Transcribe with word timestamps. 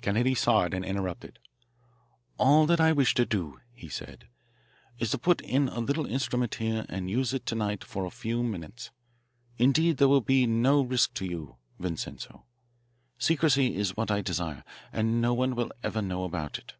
Kennedy 0.00 0.34
saw 0.34 0.62
it 0.64 0.72
and 0.72 0.86
interrupted. 0.86 1.38
"All 2.38 2.64
that 2.64 2.80
I 2.80 2.92
wish 2.92 3.12
to 3.12 3.26
do," 3.26 3.60
he 3.74 3.90
said, 3.90 4.26
"is 4.98 5.10
to 5.10 5.18
put 5.18 5.42
in 5.42 5.68
a 5.68 5.80
little 5.80 6.06
instrument 6.06 6.54
here 6.54 6.86
and 6.88 7.10
use 7.10 7.34
it 7.34 7.44
to 7.44 7.54
night 7.54 7.84
for 7.84 8.06
a 8.06 8.10
few 8.10 8.42
minutes. 8.42 8.90
Indeed, 9.58 9.98
there 9.98 10.08
will 10.08 10.22
be 10.22 10.46
no 10.46 10.80
risk 10.80 11.12
to 11.16 11.26
you, 11.26 11.56
Vincenzo. 11.78 12.46
Secrecy 13.18 13.74
is 13.76 13.98
what 13.98 14.10
I 14.10 14.22
desire, 14.22 14.64
and 14.94 15.20
no 15.20 15.34
one 15.34 15.54
will 15.54 15.70
ever 15.84 16.00
know 16.00 16.24
about 16.24 16.56
it." 16.58 16.72